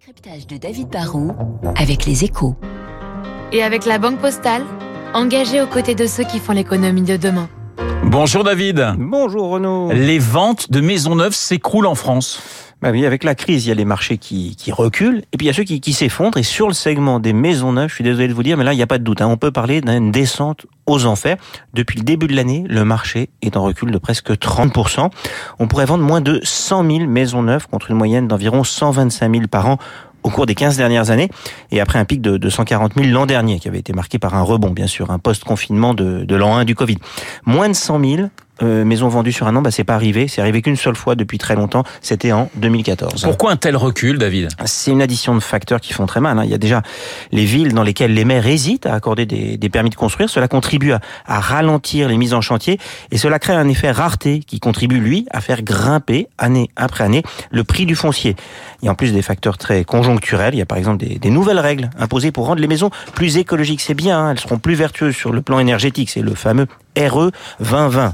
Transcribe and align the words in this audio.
décryptage 0.00 0.46
de 0.46 0.56
David 0.56 0.88
Barrault 0.88 1.32
avec 1.76 2.06
les 2.06 2.24
échos. 2.24 2.56
Et 3.52 3.62
avec 3.62 3.84
la 3.84 3.98
Banque 3.98 4.18
Postale, 4.18 4.62
engagée 5.12 5.60
aux 5.60 5.66
côtés 5.66 5.94
de 5.94 6.06
ceux 6.06 6.24
qui 6.24 6.38
font 6.38 6.52
l'économie 6.52 7.02
de 7.02 7.18
demain. 7.18 7.50
Bonjour 8.04 8.44
David. 8.44 8.94
Bonjour 8.98 9.50
Renaud. 9.50 9.92
Les 9.92 10.18
ventes 10.18 10.70
de 10.70 10.80
maisons 10.80 11.14
neuves 11.14 11.34
s'écroulent 11.34 11.86
en 11.86 11.94
France. 11.94 12.42
Bah 12.82 12.90
oui, 12.92 13.04
avec 13.04 13.24
la 13.24 13.34
crise, 13.34 13.66
il 13.66 13.68
y 13.68 13.72
a 13.72 13.74
les 13.74 13.84
marchés 13.84 14.16
qui, 14.16 14.56
qui 14.56 14.72
reculent, 14.72 15.22
et 15.32 15.36
puis 15.36 15.46
il 15.46 15.48
y 15.48 15.50
a 15.50 15.52
ceux 15.52 15.64
qui, 15.64 15.82
qui 15.82 15.92
s'effondrent. 15.92 16.38
Et 16.38 16.42
sur 16.42 16.66
le 16.66 16.72
segment 16.72 17.20
des 17.20 17.34
maisons 17.34 17.74
neuves, 17.74 17.90
je 17.90 17.94
suis 17.96 18.04
désolé 18.04 18.26
de 18.26 18.32
vous 18.32 18.42
dire, 18.42 18.56
mais 18.56 18.64
là, 18.64 18.72
il 18.72 18.76
n'y 18.76 18.82
a 18.82 18.86
pas 18.86 18.96
de 18.96 19.04
doute. 19.04 19.20
Hein, 19.20 19.26
on 19.26 19.36
peut 19.36 19.50
parler 19.50 19.82
d'une 19.82 20.10
descente 20.10 20.64
aux 20.86 21.04
enfers. 21.04 21.36
Depuis 21.74 21.98
le 21.98 22.04
début 22.04 22.26
de 22.26 22.34
l'année, 22.34 22.64
le 22.66 22.84
marché 22.84 23.28
est 23.42 23.58
en 23.58 23.62
recul 23.62 23.90
de 23.90 23.98
presque 23.98 24.30
30%. 24.30 25.10
On 25.58 25.68
pourrait 25.68 25.84
vendre 25.84 26.04
moins 26.04 26.22
de 26.22 26.40
100 26.42 26.90
000 26.90 27.06
maisons 27.06 27.42
neuves 27.42 27.68
contre 27.68 27.90
une 27.90 27.98
moyenne 27.98 28.26
d'environ 28.26 28.64
125 28.64 29.30
000 29.30 29.46
par 29.48 29.68
an 29.68 29.78
au 30.22 30.30
cours 30.30 30.46
des 30.46 30.54
15 30.54 30.76
dernières 30.76 31.10
années, 31.10 31.28
et 31.70 31.80
après 31.80 31.98
un 31.98 32.04
pic 32.04 32.20
de, 32.20 32.36
de 32.36 32.50
140 32.50 32.94
000 32.94 33.06
l'an 33.08 33.26
dernier, 33.26 33.58
qui 33.58 33.68
avait 33.68 33.78
été 33.78 33.92
marqué 33.92 34.18
par 34.18 34.34
un 34.34 34.42
rebond, 34.42 34.70
bien 34.70 34.86
sûr, 34.86 35.10
un 35.10 35.18
post-confinement 35.18 35.94
de 35.94 36.34
l'an 36.34 36.56
1 36.56 36.64
du 36.64 36.74
Covid. 36.74 36.98
Moins 37.46 37.68
de 37.68 37.74
100 37.74 38.00
000 38.00 38.28
euh, 38.62 38.84
maisons 38.84 39.08
vendues 39.08 39.32
sur 39.32 39.46
un 39.46 39.56
an, 39.56 39.62
bah, 39.62 39.70
c'est 39.70 39.84
pas 39.84 39.94
arrivé. 39.94 40.28
C'est 40.28 40.40
arrivé 40.40 40.62
qu'une 40.62 40.76
seule 40.76 40.96
fois 40.96 41.14
depuis 41.14 41.38
très 41.38 41.54
longtemps. 41.54 41.84
C'était 42.02 42.32
en 42.32 42.50
2014. 42.56 43.22
Pourquoi 43.22 43.52
un 43.52 43.56
tel 43.56 43.76
recul, 43.76 44.18
David? 44.18 44.48
C'est 44.64 44.90
une 44.90 45.02
addition 45.02 45.34
de 45.34 45.40
facteurs 45.40 45.80
qui 45.80 45.92
font 45.92 46.06
très 46.06 46.20
mal. 46.20 46.38
Hein. 46.38 46.44
Il 46.44 46.50
y 46.50 46.54
a 46.54 46.58
déjà 46.58 46.82
les 47.32 47.44
villes 47.44 47.72
dans 47.72 47.82
lesquelles 47.82 48.14
les 48.14 48.24
maires 48.24 48.46
hésitent 48.46 48.86
à 48.86 48.94
accorder 48.94 49.26
des, 49.26 49.56
des 49.56 49.68
permis 49.68 49.90
de 49.90 49.94
construire. 49.94 50.28
Cela 50.28 50.48
contribue 50.48 50.92
à, 50.92 51.00
à, 51.26 51.40
ralentir 51.40 52.08
les 52.08 52.16
mises 52.16 52.34
en 52.34 52.40
chantier 52.40 52.78
et 53.10 53.18
cela 53.18 53.38
crée 53.38 53.54
un 53.54 53.68
effet 53.68 53.90
rareté 53.90 54.40
qui 54.40 54.60
contribue, 54.60 55.00
lui, 55.00 55.26
à 55.30 55.40
faire 55.40 55.62
grimper 55.62 56.28
année 56.38 56.70
après 56.76 57.04
année 57.04 57.22
le 57.50 57.64
prix 57.64 57.86
du 57.86 57.94
foncier. 57.94 58.36
Il 58.82 58.86
y 58.86 58.88
a 58.88 58.92
en 58.92 58.94
plus 58.94 59.12
des 59.12 59.22
facteurs 59.22 59.58
très 59.58 59.84
conjoncturels. 59.84 60.54
Il 60.54 60.58
y 60.58 60.62
a 60.62 60.66
par 60.66 60.78
exemple 60.78 61.04
des, 61.04 61.18
des 61.18 61.30
nouvelles 61.30 61.58
règles 61.58 61.90
imposées 61.98 62.32
pour 62.32 62.46
rendre 62.46 62.60
les 62.60 62.68
maisons 62.68 62.90
plus 63.14 63.36
écologiques. 63.36 63.80
C'est 63.80 63.94
bien, 63.94 64.18
hein. 64.18 64.30
elles 64.32 64.40
seront 64.40 64.58
plus 64.58 64.74
vertueuses 64.74 65.14
sur 65.14 65.32
le 65.32 65.42
plan 65.42 65.58
énergétique. 65.58 66.10
C'est 66.10 66.22
le 66.22 66.34
fameux 66.34 66.66
RE 66.98 67.30
2020, 67.60 68.12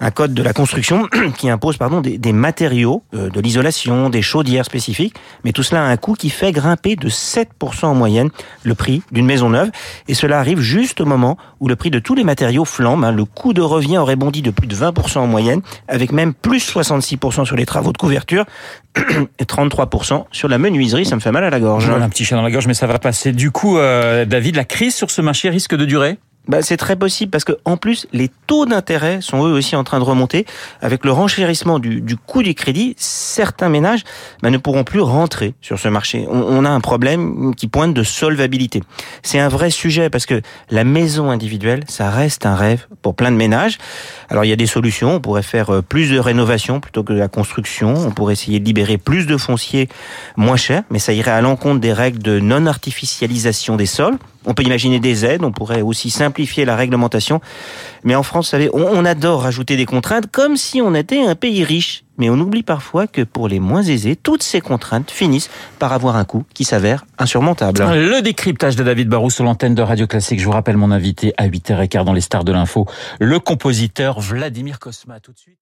un 0.00 0.10
code 0.10 0.34
de 0.34 0.42
la 0.42 0.52
construction 0.52 1.08
qui 1.36 1.50
impose 1.50 1.76
pardon 1.76 2.00
des, 2.00 2.32
matériaux, 2.32 3.02
euh, 3.14 3.30
de 3.30 3.40
l'isolation, 3.40 4.10
des 4.10 4.22
chaudières 4.22 4.64
spécifiques, 4.64 5.14
mais 5.44 5.52
tout 5.52 5.62
cela 5.62 5.84
a 5.84 5.88
un 5.88 5.96
coût 5.96 6.14
qui 6.14 6.30
fait 6.30 6.52
grimper 6.52 6.96
de 6.96 7.08
7% 7.08 7.84
en 7.86 7.94
moyenne 7.94 8.30
le 8.62 8.74
prix 8.74 9.02
d'une 9.12 9.26
maison 9.26 9.50
neuve, 9.50 9.70
et 10.08 10.14
cela 10.14 10.38
arrive 10.38 10.60
juste 10.60 11.00
au 11.00 11.04
moment 11.04 11.36
où 11.60 11.68
le 11.68 11.76
prix 11.76 11.90
de 11.90 11.98
tous 11.98 12.14
les 12.14 12.24
matériaux 12.24 12.64
flambe. 12.64 13.04
Hein. 13.04 13.12
Le 13.12 13.24
coût 13.24 13.52
de 13.52 13.60
revient 13.60 13.98
aurait 13.98 14.16
bondi 14.16 14.42
de 14.42 14.50
plus 14.50 14.66
de 14.66 14.74
20% 14.74 15.18
en 15.18 15.26
moyenne, 15.26 15.60
avec 15.88 16.12
même 16.12 16.34
plus 16.34 16.66
66% 16.66 17.44
sur 17.44 17.56
les 17.56 17.66
travaux 17.66 17.92
de 17.92 17.98
couverture 17.98 18.44
et 19.38 19.44
33% 19.44 20.24
sur 20.30 20.48
la 20.48 20.58
menuiserie. 20.58 21.04
Ça 21.04 21.14
me 21.16 21.20
fait 21.20 21.32
mal 21.32 21.44
à 21.44 21.50
la 21.50 21.60
gorge. 21.60 21.86
Voilà, 21.86 22.04
un 22.04 22.08
petit 22.08 22.24
chat 22.24 22.36
dans 22.36 22.42
la 22.42 22.50
gorge, 22.50 22.66
mais 22.66 22.74
ça 22.74 22.86
va 22.86 22.98
passer. 22.98 23.32
Du 23.32 23.50
coup, 23.50 23.78
euh, 23.78 24.24
David, 24.24 24.56
la 24.56 24.64
crise 24.64 24.94
sur 24.94 25.10
ce 25.10 25.20
marché 25.20 25.50
risque 25.50 25.74
de 25.74 25.84
durer? 25.84 26.18
Bah, 26.48 26.62
c'est 26.62 26.76
très 26.76 26.96
possible 26.96 27.30
parce 27.30 27.44
que 27.44 27.52
en 27.64 27.76
plus 27.76 28.06
les 28.12 28.30
taux 28.46 28.66
d'intérêt 28.66 29.20
sont 29.20 29.46
eux 29.46 29.52
aussi 29.52 29.76
en 29.76 29.84
train 29.84 29.98
de 29.98 30.04
remonter 30.04 30.44
avec 30.82 31.04
le 31.04 31.12
renchérissement 31.12 31.78
du, 31.78 32.00
du 32.00 32.16
coût 32.16 32.42
du 32.42 32.54
crédit. 32.54 32.94
Certains 32.98 33.68
ménages 33.68 34.04
bah, 34.42 34.50
ne 34.50 34.58
pourront 34.58 34.84
plus 34.84 35.00
rentrer 35.00 35.54
sur 35.62 35.78
ce 35.78 35.88
marché. 35.88 36.26
On, 36.28 36.40
on, 36.40 36.64
a 36.64 36.70
un 36.70 36.80
problème 36.80 37.54
qui 37.54 37.66
pointe 37.66 37.94
de 37.94 38.02
solvabilité. 38.02 38.82
C'est 39.22 39.38
un 39.38 39.48
vrai 39.48 39.70
sujet 39.70 40.10
parce 40.10 40.26
que 40.26 40.42
la 40.70 40.84
maison 40.84 41.30
individuelle, 41.30 41.84
ça 41.88 42.10
reste 42.10 42.46
un 42.46 42.56
rêve 42.56 42.86
pour 43.00 43.14
plein 43.14 43.30
de 43.30 43.36
ménages. 43.36 43.78
Alors 44.28 44.44
il 44.44 44.48
y 44.48 44.52
a 44.52 44.56
des 44.56 44.66
solutions. 44.66 45.14
On 45.14 45.20
pourrait 45.20 45.42
faire 45.42 45.82
plus 45.82 46.10
de 46.10 46.18
rénovation 46.18 46.80
plutôt 46.80 47.02
que 47.02 47.12
de 47.12 47.18
la 47.18 47.28
construction. 47.28 47.94
On 47.94 48.10
pourrait 48.10 48.34
essayer 48.34 48.60
de 48.60 48.64
libérer 48.64 48.98
plus 48.98 49.26
de 49.26 49.36
fonciers 49.36 49.88
moins 50.36 50.56
cher, 50.56 50.82
mais 50.90 50.98
ça 50.98 51.12
irait 51.12 51.30
à 51.30 51.40
l'encontre 51.40 51.80
des 51.80 51.92
règles 51.92 52.22
de 52.22 52.38
non 52.38 52.66
artificialisation 52.66 53.76
des 53.76 53.86
sols. 53.86 54.18
On 54.46 54.52
peut 54.52 54.62
imaginer 54.62 55.00
des 55.00 55.24
aides, 55.24 55.42
on 55.42 55.52
pourrait 55.52 55.80
aussi 55.80 56.10
simplifier 56.34 56.64
la 56.64 56.74
réglementation. 56.74 57.40
Mais 58.02 58.16
en 58.16 58.24
France, 58.24 58.46
vous 58.46 58.50
savez, 58.50 58.70
on, 58.72 59.04
adore 59.04 59.42
rajouter 59.42 59.76
des 59.76 59.86
contraintes 59.86 60.26
comme 60.30 60.56
si 60.56 60.82
on 60.82 60.92
était 60.94 61.24
un 61.24 61.36
pays 61.36 61.62
riche. 61.62 62.02
Mais 62.18 62.28
on 62.28 62.34
oublie 62.34 62.64
parfois 62.64 63.06
que 63.06 63.22
pour 63.22 63.48
les 63.48 63.60
moins 63.60 63.82
aisés, 63.82 64.16
toutes 64.16 64.42
ces 64.42 64.60
contraintes 64.60 65.10
finissent 65.10 65.50
par 65.78 65.92
avoir 65.92 66.16
un 66.16 66.24
coût 66.24 66.44
qui 66.54 66.64
s'avère 66.64 67.06
insurmontable. 67.18 67.80
Le 67.80 68.20
décryptage 68.20 68.74
de 68.76 68.82
David 68.82 69.08
Barou 69.08 69.30
sur 69.30 69.44
l'antenne 69.44 69.74
de 69.74 69.82
Radio 69.82 70.06
Classique. 70.06 70.40
Je 70.40 70.44
vous 70.44 70.52
rappelle 70.52 70.76
mon 70.76 70.90
invité 70.90 71.34
à 71.36 71.48
8h15 71.48 72.04
dans 72.04 72.12
les 72.12 72.20
stars 72.20 72.44
de 72.44 72.52
l'info, 72.52 72.86
le 73.20 73.38
compositeur 73.38 74.20
Vladimir 74.20 74.78
Kosma. 74.80 75.20
Tout 75.20 75.32
de 75.32 75.38
suite. 75.38 75.58